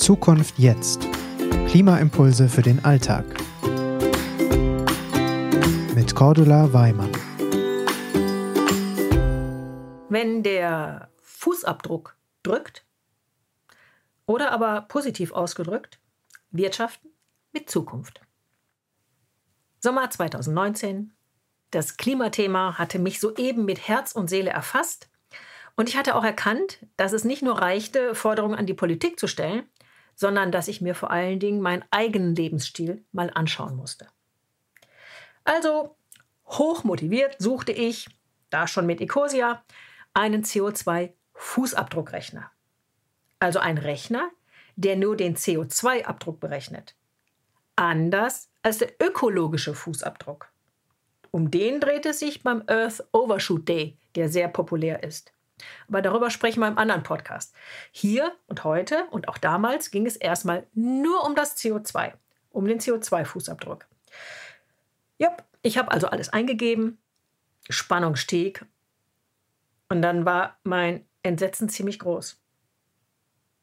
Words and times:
Zukunft 0.00 0.58
jetzt. 0.58 1.06
Klimaimpulse 1.68 2.48
für 2.48 2.62
den 2.62 2.82
Alltag. 2.86 3.26
Mit 5.94 6.14
Cordula 6.14 6.72
Weimann. 6.72 7.12
Wenn 10.08 10.42
der 10.42 11.10
Fußabdruck 11.20 12.16
drückt 12.42 12.86
oder 14.24 14.52
aber 14.52 14.80
positiv 14.88 15.32
ausgedrückt, 15.32 16.00
Wirtschaften 16.50 17.10
mit 17.52 17.68
Zukunft. 17.68 18.22
Sommer 19.80 20.08
2019. 20.08 21.12
Das 21.70 21.98
Klimathema 21.98 22.78
hatte 22.78 22.98
mich 22.98 23.20
soeben 23.20 23.66
mit 23.66 23.86
Herz 23.86 24.12
und 24.12 24.30
Seele 24.30 24.48
erfasst 24.48 25.10
und 25.76 25.90
ich 25.90 25.96
hatte 25.98 26.14
auch 26.14 26.24
erkannt, 26.24 26.86
dass 26.96 27.12
es 27.12 27.24
nicht 27.24 27.42
nur 27.42 27.60
reichte, 27.60 28.14
Forderungen 28.14 28.54
an 28.54 28.66
die 28.66 28.74
Politik 28.74 29.20
zu 29.20 29.26
stellen, 29.26 29.68
sondern 30.20 30.52
dass 30.52 30.68
ich 30.68 30.82
mir 30.82 30.94
vor 30.94 31.10
allen 31.10 31.40
Dingen 31.40 31.62
meinen 31.62 31.82
eigenen 31.90 32.34
Lebensstil 32.34 33.02
mal 33.10 33.30
anschauen 33.34 33.74
musste. 33.74 34.06
Also, 35.44 35.96
hoch 36.44 36.84
motiviert 36.84 37.36
suchte 37.38 37.72
ich, 37.72 38.06
da 38.50 38.66
schon 38.66 38.84
mit 38.84 39.00
Ecosia, 39.00 39.64
einen 40.12 40.44
CO2-Fußabdruckrechner. 40.44 42.50
Also 43.38 43.60
ein 43.60 43.78
Rechner, 43.78 44.28
der 44.76 44.96
nur 44.96 45.16
den 45.16 45.36
CO2-Abdruck 45.36 46.38
berechnet. 46.38 46.94
Anders 47.76 48.50
als 48.62 48.76
der 48.76 48.92
ökologische 49.00 49.74
Fußabdruck. 49.74 50.52
Um 51.30 51.50
den 51.50 51.80
dreht 51.80 52.04
es 52.04 52.18
sich 52.18 52.42
beim 52.42 52.62
Earth 52.66 53.02
Overshoot 53.12 53.66
Day, 53.66 53.96
der 54.16 54.28
sehr 54.28 54.48
populär 54.48 55.02
ist. 55.02 55.32
Aber 55.88 56.02
darüber 56.02 56.30
sprechen 56.30 56.60
wir 56.60 56.68
im 56.68 56.78
anderen 56.78 57.02
Podcast. 57.02 57.54
Hier 57.90 58.32
und 58.46 58.64
heute 58.64 59.04
und 59.10 59.28
auch 59.28 59.38
damals 59.38 59.90
ging 59.90 60.06
es 60.06 60.16
erstmal 60.16 60.66
nur 60.74 61.24
um 61.24 61.34
das 61.34 61.56
CO2, 61.56 62.12
um 62.50 62.66
den 62.66 62.80
CO2-Fußabdruck. 62.80 63.86
Ja, 65.18 65.36
ich 65.62 65.78
habe 65.78 65.90
also 65.92 66.06
alles 66.08 66.30
eingegeben, 66.30 66.98
Spannung 67.68 68.16
stieg 68.16 68.64
und 69.88 70.02
dann 70.02 70.24
war 70.24 70.58
mein 70.64 71.04
Entsetzen 71.22 71.68
ziemlich 71.68 71.98
groß. 71.98 72.40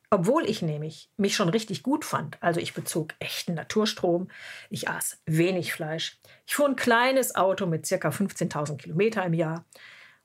Obwohl 0.09 0.49
ich 0.49 0.61
nämlich 0.61 1.09
mich 1.17 1.35
schon 1.35 1.49
richtig 1.49 1.83
gut 1.83 2.05
fand, 2.05 2.41
also 2.41 2.61
ich 2.61 2.73
bezog 2.73 3.13
echten 3.19 3.55
Naturstrom, 3.55 4.29
ich 4.69 4.87
aß 4.87 5.19
wenig 5.25 5.73
Fleisch, 5.73 6.17
ich 6.45 6.55
fuhr 6.55 6.67
ein 6.67 6.77
kleines 6.77 7.35
Auto 7.35 7.65
mit 7.65 7.87
ca. 7.89 7.95
15.000 7.95 8.77
Kilometer 8.77 9.25
im 9.25 9.33
Jahr, 9.33 9.65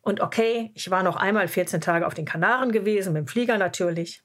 und 0.02 0.20
okay, 0.20 0.72
ich 0.74 0.90
war 0.90 1.04
noch 1.04 1.16
einmal 1.16 1.46
14 1.48 1.80
Tage 1.80 2.06
auf 2.06 2.14
den 2.14 2.24
Kanaren 2.24 2.72
gewesen, 2.72 3.12
mit 3.12 3.20
dem 3.20 3.28
Flieger 3.28 3.56
natürlich. 3.56 4.22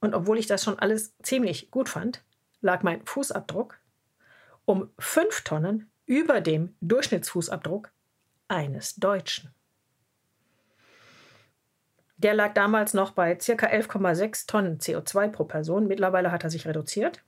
Und 0.00 0.14
obwohl 0.14 0.38
ich 0.38 0.46
das 0.46 0.64
schon 0.64 0.78
alles 0.78 1.14
ziemlich 1.22 1.70
gut 1.70 1.90
fand, 1.90 2.24
lag 2.62 2.82
mein 2.82 3.04
Fußabdruck 3.04 3.78
um 4.64 4.90
5 4.98 5.44
Tonnen 5.44 5.90
über 6.06 6.40
dem 6.40 6.74
Durchschnittsfußabdruck 6.80 7.92
eines 8.48 8.96
Deutschen. 8.96 9.54
Der 12.16 12.32
lag 12.32 12.54
damals 12.54 12.94
noch 12.94 13.10
bei 13.10 13.34
ca. 13.34 13.52
11,6 13.66 14.46
Tonnen 14.46 14.78
CO2 14.78 15.28
pro 15.28 15.44
Person. 15.44 15.86
Mittlerweile 15.86 16.32
hat 16.32 16.44
er 16.44 16.50
sich 16.50 16.66
reduziert. 16.66 17.22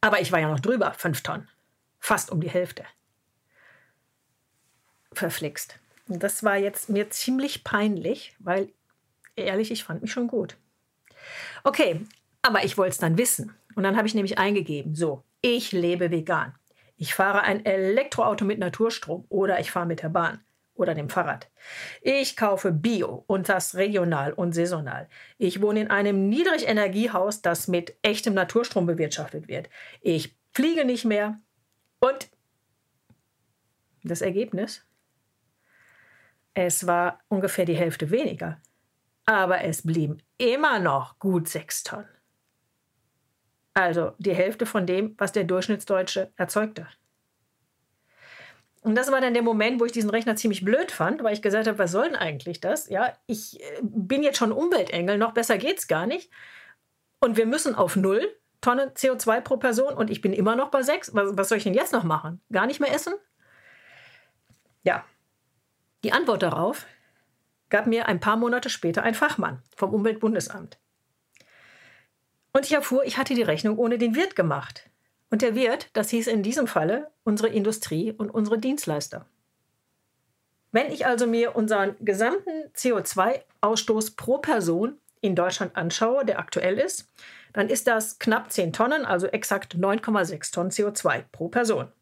Aber 0.00 0.20
ich 0.20 0.30
war 0.30 0.38
ja 0.38 0.48
noch 0.48 0.60
drüber, 0.60 0.92
5 0.92 1.22
Tonnen. 1.22 1.48
Fast 1.98 2.30
um 2.30 2.40
die 2.40 2.50
Hälfte 2.50 2.84
verflixt. 5.20 5.78
Und 6.08 6.22
das 6.22 6.42
war 6.42 6.56
jetzt 6.56 6.88
mir 6.88 7.10
ziemlich 7.10 7.62
peinlich, 7.62 8.34
weil 8.40 8.72
ehrlich, 9.36 9.70
ich 9.70 9.84
fand 9.84 10.02
mich 10.02 10.10
schon 10.10 10.26
gut. 10.26 10.56
Okay, 11.62 12.00
aber 12.42 12.64
ich 12.64 12.76
wollte 12.76 12.92
es 12.92 12.98
dann 12.98 13.16
wissen. 13.16 13.54
Und 13.76 13.84
dann 13.84 13.96
habe 13.96 14.08
ich 14.08 14.14
nämlich 14.14 14.38
eingegeben, 14.38 14.96
so, 14.96 15.22
ich 15.40 15.70
lebe 15.70 16.10
vegan. 16.10 16.54
Ich 16.96 17.14
fahre 17.14 17.42
ein 17.42 17.64
Elektroauto 17.64 18.44
mit 18.44 18.58
Naturstrom 18.58 19.24
oder 19.28 19.60
ich 19.60 19.70
fahre 19.70 19.86
mit 19.86 20.02
der 20.02 20.08
Bahn 20.08 20.40
oder 20.74 20.94
dem 20.94 21.08
Fahrrad. 21.08 21.48
Ich 22.02 22.36
kaufe 22.36 22.72
Bio 22.72 23.24
und 23.26 23.48
das 23.48 23.74
regional 23.76 24.32
und 24.32 24.54
saisonal. 24.54 25.08
Ich 25.38 25.62
wohne 25.62 25.82
in 25.82 25.90
einem 25.90 26.28
Niedrigenergiehaus, 26.28 27.42
das 27.42 27.68
mit 27.68 27.96
echtem 28.02 28.34
Naturstrom 28.34 28.86
bewirtschaftet 28.86 29.48
wird. 29.48 29.70
Ich 30.00 30.34
fliege 30.52 30.84
nicht 30.84 31.04
mehr 31.04 31.38
und 32.00 32.30
das 34.02 34.22
Ergebnis? 34.22 34.84
Es 36.54 36.86
war 36.86 37.20
ungefähr 37.28 37.64
die 37.64 37.76
Hälfte 37.76 38.10
weniger. 38.10 38.60
Aber 39.26 39.62
es 39.62 39.82
blieben 39.82 40.18
immer 40.38 40.78
noch 40.78 41.18
gut 41.18 41.48
sechs 41.48 41.84
Tonnen. 41.84 42.08
Also 43.74 44.12
die 44.18 44.34
Hälfte 44.34 44.66
von 44.66 44.86
dem, 44.86 45.14
was 45.18 45.32
der 45.32 45.44
Durchschnittsdeutsche 45.44 46.32
erzeugte. 46.36 46.88
Und 48.82 48.94
das 48.94 49.12
war 49.12 49.20
dann 49.20 49.34
der 49.34 49.42
Moment, 49.42 49.78
wo 49.78 49.84
ich 49.84 49.92
diesen 49.92 50.10
Rechner 50.10 50.36
ziemlich 50.36 50.64
blöd 50.64 50.90
fand, 50.90 51.22
weil 51.22 51.34
ich 51.34 51.42
gesagt 51.42 51.68
habe, 51.68 51.78
was 51.78 51.92
soll 51.92 52.06
denn 52.06 52.16
eigentlich 52.16 52.60
das? 52.60 52.88
Ja, 52.88 53.12
ich 53.26 53.60
äh, 53.60 53.80
bin 53.82 54.22
jetzt 54.22 54.38
schon 54.38 54.52
Umweltengel, 54.52 55.18
noch 55.18 55.32
besser 55.32 55.58
geht's 55.58 55.86
gar 55.86 56.06
nicht. 56.06 56.30
Und 57.20 57.36
wir 57.36 57.46
müssen 57.46 57.74
auf 57.74 57.96
null 57.96 58.26
Tonnen 58.62 58.90
CO2 58.90 59.40
pro 59.42 59.56
Person 59.58 59.94
und 59.94 60.10
ich 60.10 60.20
bin 60.20 60.32
immer 60.32 60.56
noch 60.56 60.70
bei 60.70 60.82
sechs. 60.82 61.14
Was, 61.14 61.36
was 61.36 61.48
soll 61.48 61.58
ich 61.58 61.64
denn 61.64 61.74
jetzt 61.74 61.92
noch 61.92 62.04
machen? 62.04 62.40
Gar 62.50 62.66
nicht 62.66 62.80
mehr 62.80 62.94
essen? 62.94 63.14
Ja, 64.82 65.04
die 66.04 66.12
Antwort 66.12 66.42
darauf 66.42 66.86
gab 67.68 67.86
mir 67.86 68.06
ein 68.06 68.20
paar 68.20 68.36
Monate 68.36 68.70
später 68.70 69.02
ein 69.02 69.14
Fachmann 69.14 69.62
vom 69.76 69.94
Umweltbundesamt. 69.94 70.78
Und 72.52 72.66
ich 72.66 72.72
erfuhr, 72.72 73.04
ich 73.04 73.16
hatte 73.16 73.34
die 73.34 73.42
Rechnung 73.42 73.78
ohne 73.78 73.96
den 73.96 74.14
Wirt 74.14 74.34
gemacht. 74.34 74.90
Und 75.30 75.42
der 75.42 75.54
Wirt, 75.54 75.88
das 75.92 76.10
hieß 76.10 76.26
in 76.26 76.42
diesem 76.42 76.66
Falle 76.66 77.10
unsere 77.22 77.48
Industrie 77.48 78.12
und 78.12 78.30
unsere 78.30 78.58
Dienstleister. 78.58 79.26
Wenn 80.72 80.90
ich 80.90 81.06
also 81.06 81.26
mir 81.26 81.54
unseren 81.54 81.96
gesamten 82.00 82.70
CO2-Ausstoß 82.74 84.16
pro 84.16 84.38
Person 84.38 84.98
in 85.20 85.36
Deutschland 85.36 85.76
anschaue, 85.76 86.24
der 86.24 86.38
aktuell 86.38 86.78
ist, 86.78 87.08
dann 87.52 87.68
ist 87.68 87.86
das 87.86 88.18
knapp 88.18 88.50
10 88.50 88.72
Tonnen, 88.72 89.04
also 89.04 89.26
exakt 89.26 89.74
9,6 89.74 90.52
Tonnen 90.52 90.70
CO2 90.70 91.24
pro 91.32 91.48
Person. 91.48 91.92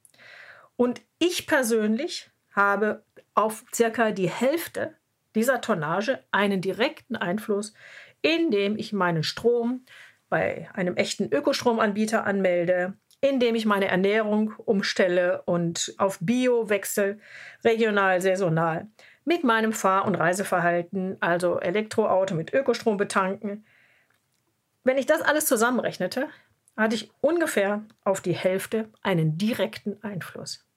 Und 0.77 1.01
ich 1.19 1.47
persönlich 1.47 2.31
habe 2.59 3.05
auf 3.35 3.65
circa 3.73 4.11
die 4.11 4.29
Hälfte 4.29 4.97
dieser 5.35 5.61
Tonnage 5.61 6.19
einen 6.33 6.61
direkten 6.61 7.15
Einfluss, 7.15 7.73
indem 8.21 8.77
ich 8.77 8.93
meinen 8.93 9.23
Strom 9.23 9.85
bei 10.29 10.69
einem 10.75 10.97
echten 10.97 11.33
Ökostromanbieter 11.33 12.27
anmelde, 12.27 12.95
indem 13.21 13.55
ich 13.55 13.65
meine 13.65 13.87
Ernährung 13.87 14.55
umstelle 14.57 15.43
und 15.43 15.95
auf 15.99 16.19
Bio 16.21 16.69
wechsle, 16.69 17.19
regional, 17.65 18.21
saisonal, 18.21 18.89
mit 19.25 19.45
meinem 19.45 19.73
Fahr- 19.73 20.05
und 20.05 20.17
Reiseverhalten, 20.17 21.17
also 21.21 21.61
Elektroauto 21.61 22.35
mit 22.35 22.53
Ökostrom 22.53 22.97
betanken. 22.97 23.65
Wenn 24.83 24.99
ich 24.99 25.07
das 25.07 25.23
alles 25.23 25.47
zusammenrechnete, 25.47 26.29
hatte 26.77 26.97
ich 26.97 27.11
ungefähr 27.21 27.85
auf 28.05 28.21
die 28.21 28.33
Hälfte 28.33 28.91
einen 29.03 29.39
direkten 29.39 30.03
Einfluss. 30.03 30.68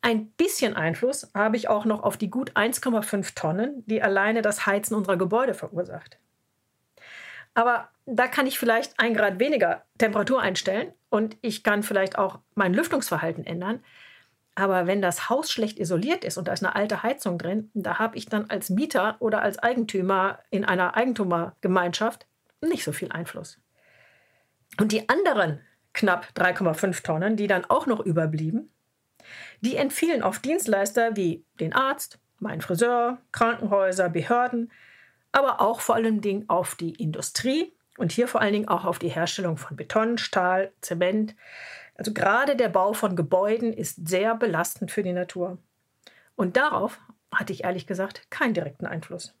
Ein 0.00 0.30
bisschen 0.32 0.74
Einfluss 0.74 1.30
habe 1.34 1.56
ich 1.56 1.68
auch 1.68 1.84
noch 1.84 2.02
auf 2.02 2.16
die 2.16 2.30
gut 2.30 2.52
1,5 2.52 3.34
Tonnen, 3.34 3.84
die 3.86 4.02
alleine 4.02 4.42
das 4.42 4.66
Heizen 4.66 4.94
unserer 4.94 5.16
Gebäude 5.16 5.54
verursacht. 5.54 6.18
Aber 7.54 7.88
da 8.06 8.28
kann 8.28 8.46
ich 8.46 8.58
vielleicht 8.58 9.00
ein 9.00 9.14
Grad 9.14 9.40
weniger 9.40 9.84
Temperatur 9.98 10.40
einstellen 10.40 10.92
und 11.10 11.36
ich 11.42 11.64
kann 11.64 11.82
vielleicht 11.82 12.16
auch 12.16 12.38
mein 12.54 12.72
Lüftungsverhalten 12.72 13.44
ändern. 13.44 13.82
Aber 14.54 14.86
wenn 14.86 15.02
das 15.02 15.28
Haus 15.28 15.50
schlecht 15.50 15.78
isoliert 15.78 16.24
ist 16.24 16.38
und 16.38 16.48
da 16.48 16.52
ist 16.52 16.64
eine 16.64 16.76
alte 16.76 17.02
Heizung 17.02 17.38
drin, 17.38 17.70
da 17.74 17.98
habe 17.98 18.16
ich 18.16 18.26
dann 18.26 18.48
als 18.50 18.70
Mieter 18.70 19.16
oder 19.20 19.42
als 19.42 19.58
Eigentümer 19.58 20.38
in 20.50 20.64
einer 20.64 20.96
Eigentumergemeinschaft 20.96 22.26
nicht 22.60 22.84
so 22.84 22.92
viel 22.92 23.10
Einfluss. 23.10 23.60
Und 24.80 24.92
die 24.92 25.08
anderen 25.08 25.60
knapp 25.92 26.28
3,5 26.36 27.02
Tonnen, 27.02 27.36
die 27.36 27.46
dann 27.46 27.64
auch 27.64 27.86
noch 27.86 28.00
überblieben, 28.00 28.70
die 29.60 29.76
entfielen 29.76 30.22
auf 30.22 30.38
Dienstleister 30.38 31.16
wie 31.16 31.44
den 31.60 31.72
Arzt, 31.72 32.18
meinen 32.38 32.60
Friseur, 32.60 33.18
Krankenhäuser, 33.32 34.08
Behörden, 34.08 34.70
aber 35.32 35.60
auch 35.60 35.80
vor 35.80 35.94
allen 35.94 36.20
Dingen 36.20 36.48
auf 36.48 36.74
die 36.74 36.92
Industrie 36.92 37.72
und 37.96 38.12
hier 38.12 38.28
vor 38.28 38.40
allen 38.40 38.52
Dingen 38.52 38.68
auch 38.68 38.84
auf 38.84 38.98
die 38.98 39.08
Herstellung 39.08 39.56
von 39.56 39.76
Beton, 39.76 40.18
Stahl, 40.18 40.72
Zement. 40.80 41.34
Also 41.96 42.12
gerade 42.12 42.56
der 42.56 42.68
Bau 42.68 42.92
von 42.92 43.16
Gebäuden 43.16 43.72
ist 43.72 44.08
sehr 44.08 44.34
belastend 44.36 44.90
für 44.90 45.02
die 45.02 45.12
Natur. 45.12 45.58
Und 46.36 46.56
darauf 46.56 47.00
hatte 47.32 47.52
ich 47.52 47.64
ehrlich 47.64 47.86
gesagt 47.86 48.30
keinen 48.30 48.54
direkten 48.54 48.86
Einfluss. 48.86 49.34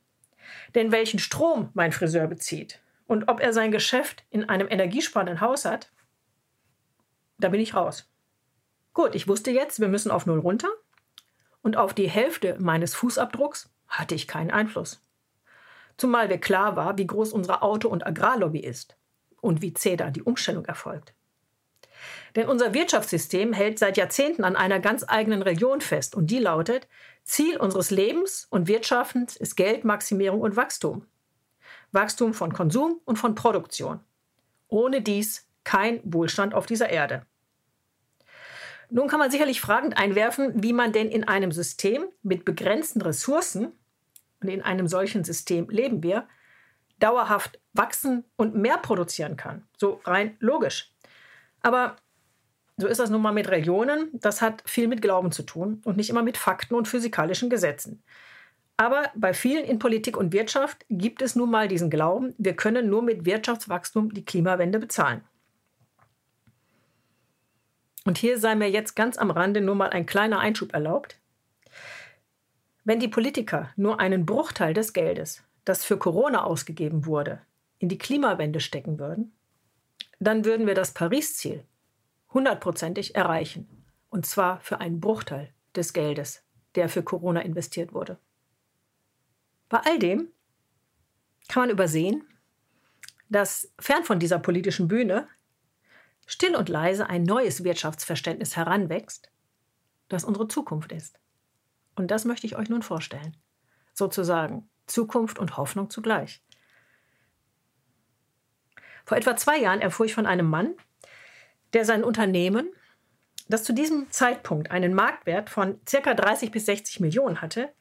Denn 0.74 0.92
welchen 0.92 1.20
Strom 1.20 1.70
mein 1.74 1.92
Friseur 1.92 2.26
bezieht 2.26 2.80
und 3.06 3.28
ob 3.28 3.40
er 3.40 3.52
sein 3.52 3.70
Geschäft 3.70 4.24
in 4.30 4.48
einem 4.48 4.68
energiesparenden 4.68 5.40
Haus 5.40 5.64
hat, 5.64 5.90
da 7.38 7.48
bin 7.48 7.60
ich 7.60 7.74
raus. 7.74 8.08
Gut, 8.98 9.14
ich 9.14 9.28
wusste 9.28 9.52
jetzt, 9.52 9.78
wir 9.78 9.86
müssen 9.86 10.10
auf 10.10 10.26
Null 10.26 10.40
runter. 10.40 10.70
Und 11.62 11.76
auf 11.76 11.94
die 11.94 12.10
Hälfte 12.10 12.56
meines 12.58 12.96
Fußabdrucks 12.96 13.70
hatte 13.86 14.16
ich 14.16 14.26
keinen 14.26 14.50
Einfluss. 14.50 15.00
zumal 15.96 16.26
mir 16.26 16.38
klar 16.38 16.74
war, 16.74 16.98
wie 16.98 17.06
groß 17.06 17.32
unsere 17.32 17.62
Auto- 17.62 17.90
und 17.90 18.04
Agrarlobby 18.04 18.58
ist 18.58 18.96
und 19.40 19.62
wie 19.62 19.72
zäh 19.72 19.94
da 19.94 20.10
die 20.10 20.24
Umstellung 20.24 20.64
erfolgt. 20.64 21.14
Denn 22.34 22.48
unser 22.48 22.74
Wirtschaftssystem 22.74 23.52
hält 23.52 23.78
seit 23.78 23.96
Jahrzehnten 23.96 24.42
an 24.42 24.56
einer 24.56 24.80
ganz 24.80 25.04
eigenen 25.06 25.42
Religion 25.42 25.80
fest 25.80 26.16
und 26.16 26.26
die 26.26 26.40
lautet, 26.40 26.88
Ziel 27.22 27.56
unseres 27.56 27.92
Lebens 27.92 28.48
und 28.50 28.66
Wirtschaftens 28.66 29.36
ist 29.36 29.54
Geldmaximierung 29.54 30.40
und 30.40 30.56
Wachstum. 30.56 31.06
Wachstum 31.92 32.34
von 32.34 32.52
Konsum 32.52 33.00
und 33.04 33.16
von 33.16 33.36
Produktion. 33.36 34.00
Ohne 34.66 35.02
dies 35.02 35.46
kein 35.62 36.00
Wohlstand 36.02 36.52
auf 36.52 36.66
dieser 36.66 36.90
Erde. 36.90 37.24
Nun 38.90 39.08
kann 39.08 39.18
man 39.18 39.30
sicherlich 39.30 39.60
fragend 39.60 39.98
einwerfen, 39.98 40.62
wie 40.62 40.72
man 40.72 40.92
denn 40.92 41.10
in 41.10 41.24
einem 41.24 41.52
System 41.52 42.06
mit 42.22 42.44
begrenzten 42.44 43.02
Ressourcen, 43.02 43.72
und 44.40 44.48
in 44.48 44.62
einem 44.62 44.86
solchen 44.86 45.24
System 45.24 45.68
leben 45.68 46.02
wir, 46.02 46.28
dauerhaft 47.00 47.60
wachsen 47.72 48.24
und 48.36 48.54
mehr 48.54 48.78
produzieren 48.78 49.36
kann. 49.36 49.66
So 49.76 50.00
rein 50.04 50.36
logisch. 50.40 50.92
Aber 51.60 51.96
so 52.76 52.86
ist 52.86 53.00
das 53.00 53.10
nun 53.10 53.22
mal 53.22 53.32
mit 53.32 53.48
Religionen. 53.48 54.10
Das 54.12 54.40
hat 54.40 54.62
viel 54.64 54.88
mit 54.88 55.02
Glauben 55.02 55.32
zu 55.32 55.42
tun 55.42 55.82
und 55.84 55.96
nicht 55.96 56.10
immer 56.10 56.22
mit 56.22 56.36
Fakten 56.36 56.74
und 56.74 56.86
physikalischen 56.86 57.50
Gesetzen. 57.50 58.02
Aber 58.76 59.10
bei 59.16 59.34
vielen 59.34 59.64
in 59.64 59.80
Politik 59.80 60.16
und 60.16 60.32
Wirtschaft 60.32 60.86
gibt 60.88 61.20
es 61.20 61.34
nun 61.34 61.50
mal 61.50 61.66
diesen 61.66 61.90
Glauben, 61.90 62.34
wir 62.38 62.54
können 62.54 62.88
nur 62.88 63.02
mit 63.02 63.26
Wirtschaftswachstum 63.26 64.14
die 64.14 64.24
Klimawende 64.24 64.78
bezahlen. 64.78 65.22
Und 68.08 68.16
hier 68.16 68.38
sei 68.38 68.54
mir 68.54 68.70
jetzt 68.70 68.96
ganz 68.96 69.18
am 69.18 69.30
Rande 69.30 69.60
nur 69.60 69.74
mal 69.74 69.90
ein 69.90 70.06
kleiner 70.06 70.38
Einschub 70.38 70.72
erlaubt. 70.72 71.18
Wenn 72.82 73.00
die 73.00 73.08
Politiker 73.08 73.68
nur 73.76 74.00
einen 74.00 74.24
Bruchteil 74.24 74.72
des 74.72 74.94
Geldes, 74.94 75.44
das 75.66 75.84
für 75.84 75.98
Corona 75.98 76.44
ausgegeben 76.44 77.04
wurde, 77.04 77.42
in 77.78 77.90
die 77.90 77.98
Klimawende 77.98 78.60
stecken 78.60 78.98
würden, 78.98 79.36
dann 80.20 80.46
würden 80.46 80.66
wir 80.66 80.74
das 80.74 80.94
Paris-Ziel 80.94 81.66
hundertprozentig 82.32 83.14
erreichen. 83.14 83.68
Und 84.08 84.24
zwar 84.24 84.60
für 84.60 84.80
einen 84.80 85.00
Bruchteil 85.00 85.52
des 85.76 85.92
Geldes, 85.92 86.42
der 86.76 86.88
für 86.88 87.02
Corona 87.02 87.42
investiert 87.42 87.92
wurde. 87.92 88.16
Bei 89.68 89.80
all 89.84 89.98
dem 89.98 90.28
kann 91.48 91.64
man 91.64 91.70
übersehen, 91.70 92.24
dass 93.28 93.70
fern 93.78 94.04
von 94.04 94.18
dieser 94.18 94.38
politischen 94.38 94.88
Bühne 94.88 95.28
still 96.28 96.54
und 96.54 96.68
leise 96.68 97.08
ein 97.08 97.22
neues 97.22 97.64
Wirtschaftsverständnis 97.64 98.54
heranwächst, 98.54 99.32
das 100.08 100.24
unsere 100.24 100.46
Zukunft 100.46 100.92
ist. 100.92 101.18
Und 101.96 102.10
das 102.10 102.26
möchte 102.26 102.46
ich 102.46 102.56
euch 102.56 102.68
nun 102.68 102.82
vorstellen. 102.82 103.36
Sozusagen 103.94 104.68
Zukunft 104.86 105.38
und 105.38 105.56
Hoffnung 105.56 105.90
zugleich. 105.90 106.42
Vor 109.06 109.16
etwa 109.16 109.36
zwei 109.36 109.58
Jahren 109.58 109.80
erfuhr 109.80 110.04
ich 110.04 110.14
von 110.14 110.26
einem 110.26 110.48
Mann, 110.48 110.74
der 111.72 111.86
sein 111.86 112.04
Unternehmen, 112.04 112.70
das 113.48 113.64
zu 113.64 113.72
diesem 113.72 114.10
Zeitpunkt 114.10 114.70
einen 114.70 114.92
Marktwert 114.92 115.48
von 115.48 115.80
ca. 115.86 116.12
30 116.12 116.50
bis 116.50 116.66
60 116.66 117.00
Millionen 117.00 117.40
hatte, 117.40 117.72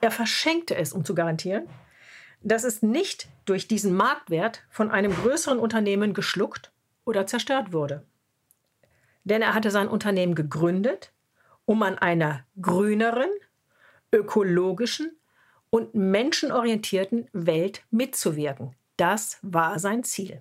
er 0.00 0.12
verschenkte 0.12 0.76
es, 0.76 0.92
um 0.92 1.04
zu 1.04 1.16
garantieren, 1.16 1.68
dass 2.42 2.62
es 2.62 2.82
nicht 2.82 3.26
durch 3.44 3.66
diesen 3.66 3.92
Marktwert 3.94 4.62
von 4.70 4.92
einem 4.92 5.12
größeren 5.12 5.58
Unternehmen 5.58 6.14
geschluckt 6.14 6.70
oder 7.04 7.26
zerstört 7.26 7.72
wurde. 7.72 8.04
Denn 9.24 9.42
er 9.42 9.54
hatte 9.54 9.70
sein 9.70 9.88
Unternehmen 9.88 10.34
gegründet, 10.34 11.12
um 11.64 11.82
an 11.82 11.98
einer 11.98 12.44
grüneren, 12.60 13.30
ökologischen 14.12 15.16
und 15.70 15.94
menschenorientierten 15.94 17.28
Welt 17.32 17.82
mitzuwirken. 17.90 18.76
Das 18.96 19.38
war 19.42 19.78
sein 19.78 20.04
Ziel. 20.04 20.40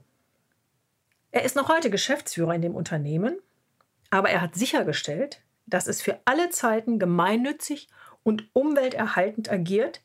Er 1.32 1.44
ist 1.44 1.56
noch 1.56 1.70
heute 1.70 1.90
Geschäftsführer 1.90 2.54
in 2.54 2.62
dem 2.62 2.76
Unternehmen, 2.76 3.40
aber 4.12 4.30
er 4.30 4.42
hat 4.42 4.54
sichergestellt, 4.54 5.42
dass 5.66 5.88
es 5.88 6.02
für 6.02 6.20
alle 6.26 6.50
Zeiten 6.52 7.00
gemeinnützig 7.00 7.88
und 8.22 8.48
umwelterhaltend 8.54 9.52
agiert, 9.52 10.04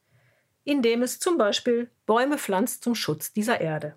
indem 0.65 1.03
es 1.03 1.19
zum 1.19 1.37
Beispiel 1.37 1.91
Bäume 2.07 2.39
pflanzt 2.39 2.83
zum 2.85 2.95
Schutz 2.95 3.33
dieser 3.33 3.61
Erde. 3.61 3.97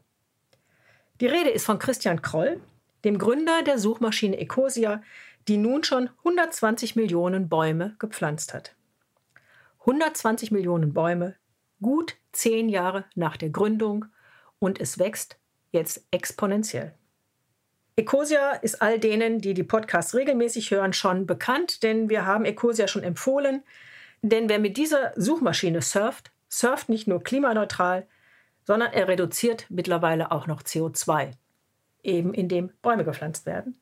Die 1.22 1.28
Rede 1.28 1.52
ist 1.52 1.68
von 1.68 1.78
Christian 1.78 2.24
Kroll, 2.24 2.60
dem 3.04 3.20
Gründer 3.20 3.62
der 3.62 3.78
Suchmaschine 3.78 4.40
Ecosia, 4.40 5.04
die 5.48 5.58
nun 5.58 5.84
schon 5.84 6.10
120 6.20 6.96
Millionen 6.96 7.48
Bäume 7.48 7.96
gepflanzt 8.00 8.56
hat. 8.56 8.76
120 9.82 10.50
Millionen 10.50 10.94
Bäume, 10.94 11.36
gut 11.80 12.16
zehn 12.32 12.70
Jahre 12.70 13.06
nach 13.14 13.38
der 13.38 13.52
Gründung 13.52 14.06
und 14.58 14.82
es 14.82 14.98
wächst 14.98 15.38
jetzt 15.72 16.08
exponentiell. 16.10 16.96
Ecosia 17.98 18.54
ist 18.54 18.82
all 18.82 18.98
denen, 18.98 19.42
die 19.42 19.54
die 19.54 19.64
Podcasts 19.64 20.16
regelmäßig 20.16 20.72
hören, 20.72 20.92
schon 20.92 21.28
bekannt, 21.28 21.84
denn 21.84 22.10
wir 22.10 22.26
haben 22.26 22.46
Ecosia 22.46 22.88
schon 22.88 23.04
empfohlen. 23.04 23.62
Denn 24.24 24.50
wer 24.50 24.58
mit 24.58 24.76
dieser 24.76 25.14
Suchmaschine 25.16 25.84
surft, 25.84 26.32
surft 26.50 26.90
nicht 26.90 27.08
nur 27.08 27.24
klimaneutral, 27.24 28.08
sondern 28.64 28.94
er 28.94 29.08
reduziert 29.08 29.66
mittlerweile 29.70 30.32
auch 30.32 30.48
noch 30.48 30.62
CO2, 30.64 31.32
eben 32.04 32.34
indem 32.34 32.72
Bäume 32.82 33.04
gepflanzt 33.04 33.46
werden. 33.46 33.80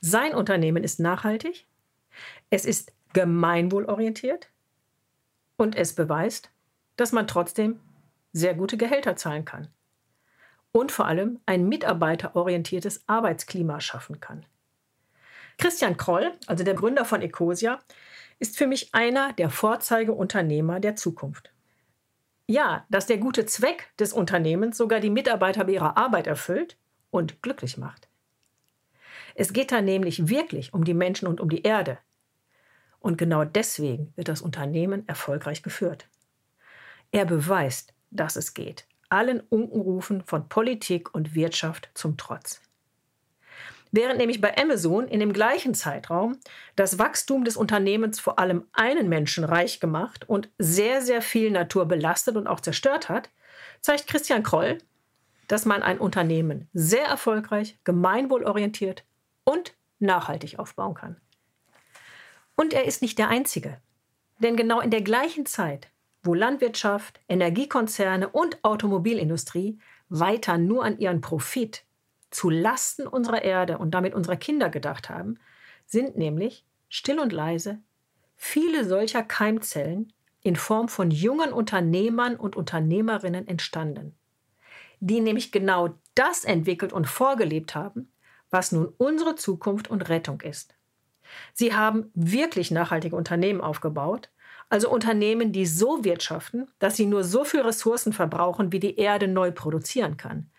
Sein 0.00 0.34
Unternehmen 0.34 0.84
ist 0.84 1.00
nachhaltig, 1.00 1.66
es 2.50 2.64
ist 2.64 2.92
gemeinwohlorientiert 3.12 4.50
und 5.56 5.76
es 5.76 5.94
beweist, 5.94 6.50
dass 6.96 7.12
man 7.12 7.26
trotzdem 7.26 7.80
sehr 8.32 8.54
gute 8.54 8.76
Gehälter 8.76 9.16
zahlen 9.16 9.44
kann 9.44 9.68
und 10.72 10.92
vor 10.92 11.06
allem 11.06 11.40
ein 11.46 11.66
mitarbeiterorientiertes 11.68 13.08
Arbeitsklima 13.08 13.80
schaffen 13.80 14.20
kann. 14.20 14.44
Christian 15.58 15.96
Kroll, 15.96 16.32
also 16.46 16.64
der 16.64 16.74
Gründer 16.74 17.06
von 17.06 17.22
Ecosia, 17.22 17.80
ist 18.38 18.58
für 18.58 18.66
mich 18.66 18.94
einer 18.94 19.32
der 19.32 19.48
Vorzeigeunternehmer 19.48 20.80
der 20.80 20.96
Zukunft. 20.96 21.50
Ja, 22.48 22.86
dass 22.88 23.06
der 23.06 23.18
gute 23.18 23.44
Zweck 23.46 23.90
des 23.98 24.12
Unternehmens 24.12 24.76
sogar 24.76 25.00
die 25.00 25.10
Mitarbeiter 25.10 25.64
bei 25.64 25.72
ihrer 25.72 25.96
Arbeit 25.96 26.28
erfüllt 26.28 26.76
und 27.10 27.42
glücklich 27.42 27.76
macht. 27.76 28.08
Es 29.34 29.52
geht 29.52 29.72
da 29.72 29.82
nämlich 29.82 30.28
wirklich 30.28 30.72
um 30.72 30.84
die 30.84 30.94
Menschen 30.94 31.26
und 31.26 31.40
um 31.40 31.48
die 31.48 31.62
Erde. 31.62 31.98
Und 33.00 33.18
genau 33.18 33.44
deswegen 33.44 34.12
wird 34.16 34.28
das 34.28 34.42
Unternehmen 34.42 35.06
erfolgreich 35.08 35.62
geführt. 35.62 36.08
Er 37.10 37.24
beweist, 37.24 37.94
dass 38.10 38.36
es 38.36 38.54
geht, 38.54 38.86
allen 39.08 39.40
Unkenrufen 39.40 40.22
von 40.22 40.48
Politik 40.48 41.14
und 41.14 41.34
Wirtschaft 41.34 41.90
zum 41.94 42.16
Trotz. 42.16 42.60
Während 43.92 44.18
nämlich 44.18 44.40
bei 44.40 44.56
Amazon 44.56 45.08
in 45.08 45.20
dem 45.20 45.32
gleichen 45.32 45.74
Zeitraum 45.74 46.38
das 46.74 46.98
Wachstum 46.98 47.44
des 47.44 47.56
Unternehmens 47.56 48.20
vor 48.20 48.38
allem 48.38 48.66
einen 48.72 49.08
Menschen 49.08 49.44
reich 49.44 49.80
gemacht 49.80 50.28
und 50.28 50.50
sehr, 50.58 51.02
sehr 51.02 51.22
viel 51.22 51.50
Natur 51.50 51.86
belastet 51.86 52.36
und 52.36 52.46
auch 52.46 52.60
zerstört 52.60 53.08
hat, 53.08 53.30
zeigt 53.80 54.06
Christian 54.06 54.42
Kroll, 54.42 54.78
dass 55.48 55.64
man 55.64 55.82
ein 55.82 55.98
Unternehmen 55.98 56.68
sehr 56.72 57.06
erfolgreich, 57.06 57.78
gemeinwohlorientiert 57.84 59.04
und 59.44 59.74
nachhaltig 59.98 60.58
aufbauen 60.58 60.94
kann. 60.94 61.16
Und 62.56 62.72
er 62.72 62.84
ist 62.84 63.02
nicht 63.02 63.18
der 63.18 63.28
Einzige. 63.28 63.80
Denn 64.38 64.56
genau 64.56 64.80
in 64.80 64.90
der 64.90 65.02
gleichen 65.02 65.46
Zeit, 65.46 65.88
wo 66.22 66.34
Landwirtschaft, 66.34 67.20
Energiekonzerne 67.28 68.28
und 68.28 68.62
Automobilindustrie 68.64 69.78
weiter 70.08 70.58
nur 70.58 70.84
an 70.84 70.98
ihren 70.98 71.20
Profit 71.20 71.84
zu 72.36 72.50
Lasten 72.50 73.06
unserer 73.06 73.42
Erde 73.42 73.78
und 73.78 73.92
damit 73.92 74.12
unserer 74.12 74.36
Kinder 74.36 74.68
gedacht 74.68 75.08
haben, 75.08 75.38
sind 75.86 76.18
nämlich 76.18 76.66
still 76.90 77.18
und 77.18 77.32
leise 77.32 77.78
viele 78.34 78.84
solcher 78.84 79.22
Keimzellen 79.22 80.12
in 80.42 80.54
Form 80.54 80.90
von 80.90 81.10
jungen 81.10 81.50
Unternehmern 81.50 82.36
und 82.36 82.54
Unternehmerinnen 82.54 83.48
entstanden, 83.48 84.18
die 85.00 85.20
nämlich 85.20 85.50
genau 85.50 85.94
das 86.14 86.44
entwickelt 86.44 86.92
und 86.92 87.06
vorgelebt 87.06 87.74
haben, 87.74 88.12
was 88.50 88.70
nun 88.70 88.92
unsere 88.98 89.36
Zukunft 89.36 89.88
und 89.88 90.10
Rettung 90.10 90.42
ist. 90.42 90.74
Sie 91.54 91.74
haben 91.74 92.10
wirklich 92.12 92.70
nachhaltige 92.70 93.16
Unternehmen 93.16 93.62
aufgebaut, 93.62 94.28
also 94.68 94.90
Unternehmen, 94.90 95.52
die 95.52 95.64
so 95.64 96.04
wirtschaften, 96.04 96.68
dass 96.80 96.96
sie 96.96 97.06
nur 97.06 97.24
so 97.24 97.44
viel 97.44 97.62
Ressourcen 97.62 98.12
verbrauchen, 98.12 98.72
wie 98.72 98.80
die 98.80 98.96
Erde 98.96 99.26
neu 99.26 99.52
produzieren 99.52 100.18
kann. 100.18 100.50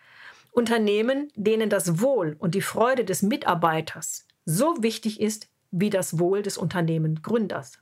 Unternehmen, 0.58 1.32
denen 1.36 1.70
das 1.70 2.02
Wohl 2.02 2.36
und 2.40 2.56
die 2.56 2.64
Freude 2.64 3.06
des 3.06 3.22
Mitarbeiters 3.22 4.26
so 4.44 4.82
wichtig 4.82 5.22
ist 5.22 5.50
wie 5.70 5.92
das 5.92 6.18
Wohl 6.18 6.42
des 6.42 6.58
Unternehmengründers. 6.58 7.78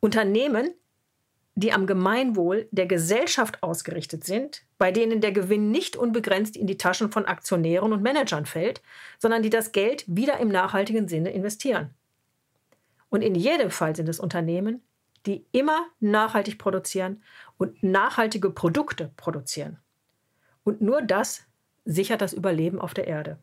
Unternehmen, 0.00 0.74
die 1.54 1.72
am 1.72 1.86
Gemeinwohl 1.86 2.66
der 2.72 2.86
Gesellschaft 2.86 3.62
ausgerichtet 3.62 4.24
sind, 4.24 4.64
bei 4.76 4.90
denen 4.90 5.20
der 5.20 5.30
Gewinn 5.30 5.70
nicht 5.70 5.94
unbegrenzt 5.94 6.56
in 6.56 6.66
die 6.66 6.78
Taschen 6.78 7.12
von 7.12 7.26
Aktionären 7.26 7.92
und 7.92 8.02
Managern 8.02 8.44
fällt, 8.44 8.82
sondern 9.20 9.44
die 9.44 9.50
das 9.50 9.70
Geld 9.70 10.02
wieder 10.08 10.40
im 10.40 10.48
nachhaltigen 10.48 11.06
Sinne 11.06 11.30
investieren. 11.30 11.94
Und 13.08 13.22
in 13.22 13.36
jedem 13.36 13.70
Fall 13.70 13.94
sind 13.94 14.08
es 14.08 14.18
Unternehmen, 14.18 14.82
die 15.26 15.46
immer 15.52 15.86
nachhaltig 16.00 16.58
produzieren 16.58 17.22
und 17.56 17.84
nachhaltige 17.84 18.50
Produkte 18.50 19.12
produzieren. 19.16 19.78
Und 20.66 20.80
nur 20.80 21.00
das 21.00 21.46
sichert 21.84 22.20
das 22.20 22.32
Überleben 22.32 22.80
auf 22.80 22.92
der 22.92 23.06
Erde. 23.06 23.38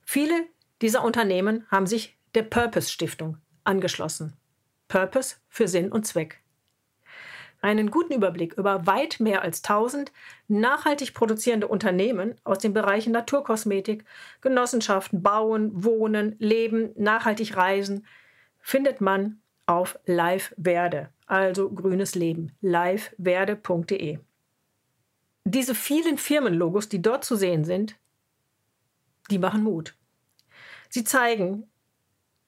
Viele 0.00 0.46
dieser 0.80 1.04
Unternehmen 1.04 1.66
haben 1.70 1.86
sich 1.86 2.16
der 2.34 2.44
Purpose 2.44 2.90
Stiftung 2.90 3.36
angeschlossen. 3.62 4.32
Purpose 4.88 5.36
für 5.50 5.68
Sinn 5.68 5.92
und 5.92 6.06
Zweck. 6.06 6.40
Einen 7.60 7.90
guten 7.90 8.14
Überblick 8.14 8.54
über 8.54 8.86
weit 8.86 9.20
mehr 9.20 9.42
als 9.42 9.62
1000 9.62 10.12
nachhaltig 10.46 11.12
produzierende 11.12 11.68
Unternehmen 11.68 12.36
aus 12.44 12.56
den 12.60 12.72
Bereichen 12.72 13.12
Naturkosmetik, 13.12 14.06
Genossenschaften, 14.40 15.22
Bauen, 15.22 15.84
Wohnen, 15.84 16.36
Leben, 16.38 16.92
nachhaltig 16.96 17.54
Reisen 17.54 18.06
findet 18.60 19.02
man 19.02 19.42
auf 19.66 19.98
Live 20.06 20.54
Werde, 20.56 21.10
also 21.26 21.68
grünes 21.68 22.14
Leben, 22.14 22.52
livewerde.de. 22.62 24.20
Diese 25.50 25.74
vielen 25.74 26.18
Firmenlogos, 26.18 26.90
die 26.90 27.00
dort 27.00 27.24
zu 27.24 27.34
sehen 27.34 27.64
sind, 27.64 27.96
die 29.30 29.38
machen 29.38 29.62
Mut. 29.62 29.94
Sie 30.90 31.04
zeigen, 31.04 31.70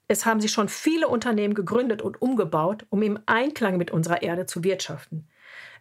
es 0.07 0.27
haben 0.27 0.41
sich 0.41 0.53
schon 0.53 0.69
viele 0.69 1.09
Unternehmen 1.09 1.55
gegründet 1.55 2.03
und 2.03 2.21
umgebaut, 2.21 2.85
um 2.91 3.01
im 3.01 3.19
Einklang 3.25 3.79
mit 3.79 3.91
unserer 3.91 4.21
Erde 4.21 4.45
zu 4.45 4.65
wirtschaften. 4.65 5.27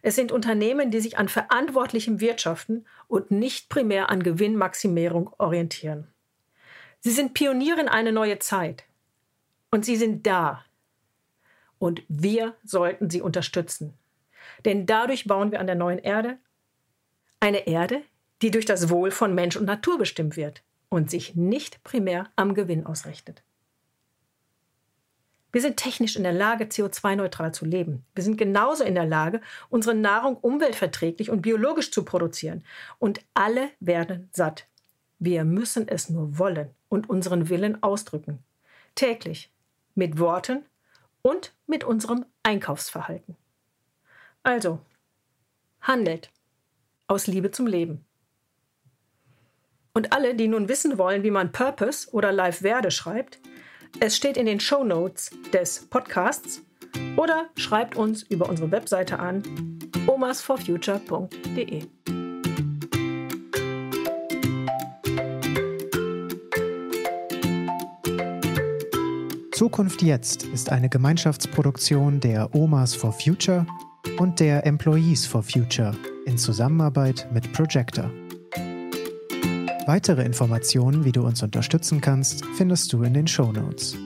Es 0.00 0.14
sind 0.14 0.32
Unternehmen, 0.32 0.90
die 0.90 1.00
sich 1.00 1.18
an 1.18 1.28
verantwortlichem 1.28 2.20
Wirtschaften 2.20 2.86
und 3.06 3.30
nicht 3.30 3.68
primär 3.68 4.08
an 4.08 4.22
Gewinnmaximierung 4.22 5.30
orientieren. 5.36 6.06
Sie 7.00 7.10
sind 7.10 7.34
Pioniere 7.34 7.80
in 7.80 7.88
eine 7.88 8.12
neue 8.12 8.38
Zeit. 8.38 8.84
Und 9.70 9.84
sie 9.84 9.96
sind 9.96 10.26
da. 10.26 10.64
Und 11.78 12.02
wir 12.08 12.56
sollten 12.64 13.10
sie 13.10 13.20
unterstützen. 13.20 13.92
Denn 14.64 14.86
dadurch 14.86 15.26
bauen 15.26 15.52
wir 15.52 15.60
an 15.60 15.66
der 15.66 15.76
neuen 15.76 15.98
Erde 15.98 16.38
eine 17.40 17.66
Erde, 17.66 18.02
die 18.42 18.50
durch 18.50 18.66
das 18.66 18.88
Wohl 18.88 19.10
von 19.10 19.34
Mensch 19.34 19.56
und 19.56 19.64
Natur 19.64 19.98
bestimmt 19.98 20.36
wird 20.36 20.62
und 20.88 21.10
sich 21.10 21.34
nicht 21.34 21.82
primär 21.82 22.30
am 22.36 22.54
Gewinn 22.54 22.86
ausrichtet. 22.86 23.42
Wir 25.52 25.60
sind 25.60 25.78
technisch 25.78 26.16
in 26.16 26.22
der 26.22 26.32
Lage, 26.32 26.64
CO2-neutral 26.64 27.52
zu 27.52 27.64
leben. 27.64 28.04
Wir 28.14 28.22
sind 28.22 28.36
genauso 28.38 28.84
in 28.84 28.94
der 28.94 29.06
Lage, 29.06 29.40
unsere 29.68 29.96
Nahrung 29.96 30.36
umweltverträglich 30.36 31.30
und 31.30 31.42
biologisch 31.42 31.90
zu 31.90 32.04
produzieren. 32.04 32.62
Und 32.98 33.20
alle 33.34 33.70
werden 33.80 34.28
satt. 34.32 34.66
Wir 35.18 35.44
müssen 35.44 35.88
es 35.88 36.08
nur 36.08 36.38
wollen 36.38 36.70
und 36.88 37.10
unseren 37.10 37.48
Willen 37.48 37.82
ausdrücken. 37.82 38.44
Täglich. 38.94 39.52
Mit 39.96 40.20
Worten 40.20 40.64
und 41.22 41.52
mit 41.66 41.82
unserem 41.82 42.24
Einkaufsverhalten. 42.44 43.36
Also, 44.44 44.78
handelt. 45.80 46.30
Aus 47.10 47.26
Liebe 47.26 47.50
zum 47.50 47.66
Leben. 47.66 48.04
Und 49.94 50.12
alle, 50.12 50.36
die 50.36 50.46
nun 50.46 50.68
wissen 50.68 50.96
wollen, 50.96 51.24
wie 51.24 51.32
man 51.32 51.50
Purpose 51.50 52.08
oder 52.12 52.30
Life 52.30 52.62
Werde 52.62 52.92
schreibt, 52.92 53.40
es 53.98 54.16
steht 54.16 54.36
in 54.36 54.46
den 54.46 54.60
Show 54.60 54.84
Notes 54.84 55.32
des 55.52 55.88
Podcasts 55.90 56.62
oder 57.16 57.50
schreibt 57.56 57.96
uns 57.96 58.22
über 58.22 58.48
unsere 58.48 58.70
Webseite 58.70 59.18
an 59.18 59.42
omasforfuture.de. 60.06 61.82
Zukunft 69.50 70.02
jetzt 70.02 70.44
ist 70.44 70.70
eine 70.70 70.88
Gemeinschaftsproduktion 70.88 72.20
der 72.20 72.54
Omas 72.54 72.94
for 72.94 73.12
Future 73.12 73.66
und 74.18 74.38
der 74.38 74.64
Employees 74.64 75.26
for 75.26 75.42
Future 75.42 75.92
in 76.26 76.38
Zusammenarbeit 76.38 77.28
mit 77.32 77.52
Projector. 77.52 78.10
Weitere 79.86 80.22
Informationen, 80.22 81.04
wie 81.04 81.12
du 81.12 81.22
uns 81.22 81.42
unterstützen 81.42 82.00
kannst, 82.00 82.44
findest 82.56 82.92
du 82.92 83.02
in 83.02 83.14
den 83.14 83.26
Show 83.26 83.52
Notes. 83.52 83.96